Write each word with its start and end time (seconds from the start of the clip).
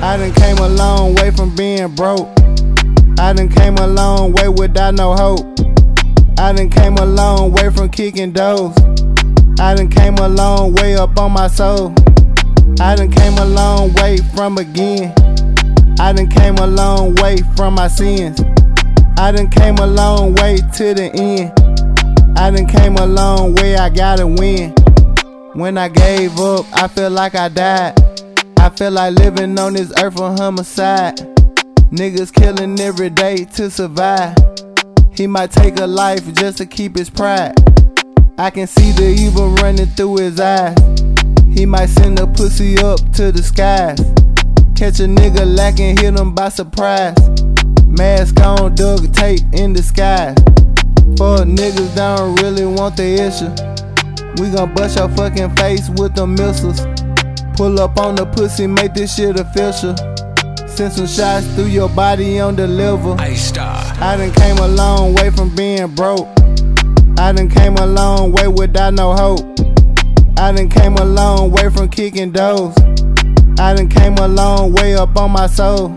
I 0.00 0.16
done 0.16 0.32
came 0.32 0.56
a 0.56 0.68
long 0.68 1.14
way 1.16 1.30
from 1.30 1.54
being 1.54 1.94
broke. 1.94 2.28
I 3.18 3.34
done 3.34 3.50
came 3.50 3.76
a 3.76 3.86
long 3.86 4.32
way 4.32 4.48
without 4.48 4.94
no 4.94 5.14
hope. 5.14 5.44
I 6.38 6.54
done 6.54 6.70
came 6.70 6.96
a 6.96 7.04
long 7.04 7.52
way 7.52 7.68
from 7.68 7.90
kicking 7.90 8.32
doors. 8.32 8.74
I 9.60 9.74
done 9.74 9.90
came 9.90 10.16
a 10.16 10.28
long 10.28 10.72
way 10.76 10.96
up 10.96 11.18
on 11.18 11.32
my 11.32 11.48
soul. 11.48 11.92
I 12.80 12.94
done 12.94 13.10
came 13.10 13.36
a 13.36 13.44
long 13.44 13.92
way 13.94 14.16
from 14.34 14.56
again. 14.56 15.12
I 16.00 16.14
done 16.14 16.28
came 16.30 16.56
a 16.56 16.66
long 16.66 17.14
way 17.16 17.36
from 17.54 17.74
my 17.74 17.88
sins. 17.88 18.40
I 19.18 19.30
done 19.32 19.50
came 19.50 19.76
a 19.76 19.86
long 19.86 20.36
way 20.36 20.56
to 20.56 20.94
the 20.94 21.10
end. 21.12 22.38
I 22.38 22.50
done 22.50 22.66
came 22.66 22.96
a 22.96 23.04
long 23.04 23.54
way, 23.56 23.76
I 23.76 23.90
gotta 23.90 24.26
win. 24.26 24.72
When 25.52 25.76
I 25.76 25.88
gave 25.88 26.38
up, 26.40 26.64
I 26.72 26.88
felt 26.88 27.12
like 27.12 27.34
I 27.34 27.48
died. 27.48 28.07
I 28.68 28.70
feel 28.76 28.90
like 28.90 29.18
living 29.18 29.58
on 29.58 29.72
this 29.72 29.90
earth 29.98 30.18
for 30.18 30.28
homicide. 30.28 31.16
Niggas 31.90 32.30
killing 32.30 32.78
every 32.78 33.08
day 33.08 33.46
to 33.54 33.70
survive. 33.70 34.36
He 35.10 35.26
might 35.26 35.52
take 35.52 35.80
a 35.80 35.86
life 35.86 36.30
just 36.34 36.58
to 36.58 36.66
keep 36.66 36.94
his 36.94 37.08
pride. 37.08 37.54
I 38.36 38.50
can 38.50 38.66
see 38.66 38.92
the 38.92 39.08
evil 39.08 39.54
running 39.54 39.86
through 39.86 40.18
his 40.18 40.38
eyes. 40.38 40.76
He 41.50 41.64
might 41.64 41.86
send 41.86 42.18
a 42.18 42.26
pussy 42.26 42.76
up 42.76 42.98
to 43.12 43.32
the 43.32 43.42
skies. 43.42 44.00
Catch 44.76 45.00
a 45.00 45.08
nigga 45.08 45.46
lacking, 45.46 45.96
hit 45.96 46.20
him 46.20 46.34
by 46.34 46.50
surprise. 46.50 47.16
Mask 47.86 48.38
on, 48.40 48.74
duct 48.74 49.14
tape 49.14 49.40
in 49.54 49.72
disguise. 49.72 50.36
Fuck 51.16 51.48
niggas 51.48 51.96
don't 51.96 52.38
really 52.42 52.66
want 52.66 52.98
the 52.98 53.14
issue. 53.14 53.48
We 54.42 54.54
gon' 54.54 54.74
bust 54.74 54.98
your 54.98 55.08
fucking 55.08 55.56
face 55.56 55.88
with 55.88 56.14
the 56.14 56.26
missiles. 56.26 56.82
Pull 57.58 57.80
up 57.80 57.98
on 57.98 58.14
the 58.14 58.24
pussy, 58.24 58.68
make 58.68 58.94
this 58.94 59.16
shit 59.16 59.34
official. 59.36 59.96
Send 60.68 60.92
some 60.92 61.08
shots 61.08 61.44
through 61.56 61.66
your 61.66 61.88
body 61.88 62.38
on 62.38 62.54
the 62.54 62.68
liver. 62.68 63.16
I 63.18 64.16
done 64.16 64.30
came 64.30 64.58
a 64.58 64.68
long 64.68 65.12
way 65.14 65.30
from 65.30 65.52
being 65.56 65.92
broke. 65.92 66.28
I 67.18 67.32
done 67.32 67.50
came 67.50 67.76
a 67.76 67.84
long 67.84 68.30
way 68.30 68.46
without 68.46 68.94
no 68.94 69.12
hope. 69.12 69.40
I 70.38 70.52
done 70.52 70.68
came 70.68 70.94
a 70.98 71.04
long 71.04 71.50
way 71.50 71.68
from 71.68 71.88
kicking 71.88 72.30
doors. 72.30 72.76
I 73.58 73.74
done 73.74 73.88
came 73.88 74.16
a 74.18 74.28
long 74.28 74.72
way 74.74 74.94
up 74.94 75.16
on 75.16 75.32
my 75.32 75.48
soul. 75.48 75.92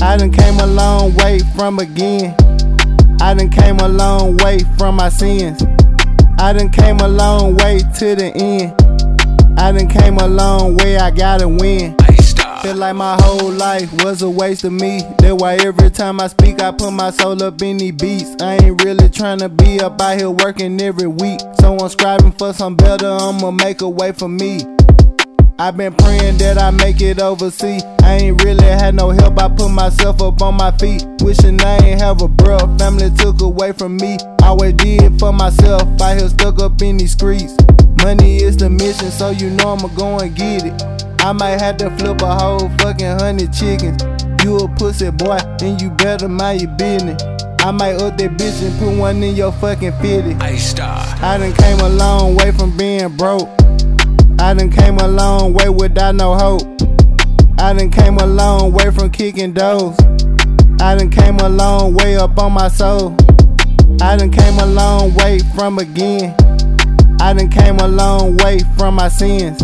I 0.00 0.16
done 0.16 0.32
came 0.32 0.58
a 0.60 0.66
long 0.66 1.12
way 1.16 1.40
from 1.54 1.78
again. 1.78 2.34
I 3.20 3.34
done 3.34 3.50
came 3.50 3.80
a 3.80 3.88
long 3.88 4.38
way 4.38 4.60
from 4.78 4.96
my 4.96 5.10
sins. 5.10 5.62
I 6.38 6.54
done 6.54 6.70
came 6.70 7.00
a 7.00 7.08
long 7.08 7.54
way 7.56 7.80
to 7.98 8.14
the 8.16 8.32
end. 8.34 8.89
I 9.56 9.72
done 9.72 9.88
came 9.88 10.18
a 10.18 10.26
long 10.26 10.76
way, 10.76 10.96
I 10.96 11.10
gotta 11.10 11.48
win. 11.48 11.96
Feel 12.62 12.76
like 12.76 12.94
my 12.94 13.16
whole 13.22 13.50
life 13.50 13.90
was 14.04 14.20
a 14.20 14.28
waste 14.28 14.64
of 14.64 14.72
me. 14.72 15.00
That's 15.18 15.40
why 15.40 15.54
every 15.54 15.88
time 15.88 16.20
I 16.20 16.26
speak, 16.26 16.60
I 16.60 16.70
put 16.70 16.90
my 16.90 17.10
soul 17.10 17.42
up 17.42 17.62
in 17.62 17.78
these 17.78 17.92
beats. 17.92 18.36
I 18.42 18.56
ain't 18.56 18.84
really 18.84 19.08
trying 19.08 19.38
to 19.38 19.48
be 19.48 19.80
up 19.80 19.98
out 19.98 20.18
here 20.18 20.28
working 20.28 20.78
every 20.78 21.06
week. 21.06 21.40
So 21.58 21.78
I'm 21.78 21.88
striving 21.88 22.32
for 22.32 22.52
some 22.52 22.76
better, 22.76 23.08
I'ma 23.08 23.50
make 23.50 23.80
a 23.80 23.88
way 23.88 24.12
for 24.12 24.28
me. 24.28 24.60
i 25.58 25.70
been 25.70 25.94
praying 25.94 26.36
that 26.38 26.58
I 26.58 26.70
make 26.70 27.00
it 27.00 27.18
overseas. 27.18 27.82
I 28.02 28.16
ain't 28.16 28.44
really 28.44 28.66
had 28.66 28.94
no 28.94 29.08
help, 29.08 29.38
I 29.38 29.48
put 29.48 29.70
myself 29.70 30.20
up 30.20 30.42
on 30.42 30.54
my 30.54 30.70
feet. 30.72 31.06
Wishing 31.22 31.58
I 31.62 31.78
ain't 31.78 32.00
have 32.02 32.20
a 32.20 32.28
bro, 32.28 32.58
family 32.76 33.10
took 33.16 33.40
away 33.40 33.72
from 33.72 33.96
me. 33.96 34.18
Always 34.42 34.74
did 34.74 35.18
for 35.18 35.32
myself, 35.32 35.82
I 35.98 36.16
here 36.16 36.28
stuck 36.28 36.60
up 36.60 36.82
in 36.82 36.98
these 36.98 37.12
streets. 37.12 37.56
Money 38.02 38.36
is 38.42 38.56
the 38.56 38.70
mission, 38.70 39.10
so 39.10 39.30
you 39.30 39.50
know 39.50 39.74
I'ma 39.74 39.88
go 39.88 40.18
and 40.18 40.34
get 40.34 40.64
it. 40.64 40.82
I 41.20 41.32
might 41.32 41.60
have 41.60 41.76
to 41.78 41.90
flip 41.98 42.22
a 42.22 42.34
whole 42.34 42.68
fucking 42.78 43.18
hundred 43.18 43.52
chickens. 43.52 44.02
You 44.42 44.56
a 44.58 44.68
pussy 44.68 45.10
boy, 45.10 45.38
and 45.60 45.80
you 45.80 45.90
better 45.90 46.28
mind 46.28 46.62
your 46.62 46.70
business. 46.72 47.22
I 47.60 47.72
might 47.72 47.96
up 47.96 48.16
that 48.16 48.30
bitch 48.38 48.64
and 48.64 48.78
put 48.78 48.98
one 48.98 49.22
in 49.22 49.36
your 49.36 49.52
fucking 49.52 49.92
fitty. 50.00 50.34
I 51.22 51.36
done 51.36 51.52
came 51.52 51.78
a 51.80 51.88
long 51.90 52.34
way 52.36 52.52
from 52.52 52.74
being 52.74 53.14
broke. 53.18 53.50
I 54.38 54.54
done 54.54 54.70
came 54.70 54.96
a 54.96 55.06
long 55.06 55.52
way 55.52 55.68
without 55.68 56.14
no 56.14 56.34
hope. 56.34 56.62
I 57.58 57.74
done 57.74 57.90
came 57.90 58.16
a 58.16 58.26
long 58.26 58.72
way 58.72 58.90
from 58.90 59.10
kicking 59.10 59.52
doors. 59.52 59.94
I 60.80 60.94
done 60.96 61.10
came 61.10 61.38
a 61.40 61.50
long 61.50 61.92
way 61.92 62.16
up 62.16 62.38
on 62.38 62.52
my 62.52 62.68
soul. 62.68 63.14
I 64.00 64.16
done 64.16 64.30
came 64.30 64.58
a 64.58 64.64
long 64.64 65.12
way 65.16 65.40
from 65.54 65.78
again. 65.78 66.34
I 67.20 67.34
done 67.34 67.50
came 67.50 67.78
a 67.78 67.86
long 67.86 68.38
way 68.38 68.60
from 68.78 68.94
my 68.94 69.08
sins. 69.08 69.62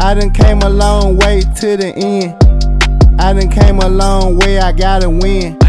I 0.00 0.14
done 0.14 0.32
came 0.32 0.62
a 0.62 0.68
long 0.68 1.16
way 1.16 1.40
to 1.40 1.76
the 1.76 1.94
end. 1.96 2.34
I 3.20 3.32
done 3.32 3.48
came 3.48 3.78
a 3.78 3.88
long 3.88 4.36
way, 4.38 4.58
I 4.58 4.72
gotta 4.72 5.08
win. 5.08 5.61